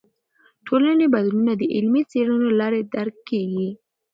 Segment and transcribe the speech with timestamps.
[0.65, 3.69] ټولنې بدلونونه د علمي څیړنو له لارې درک کیږي.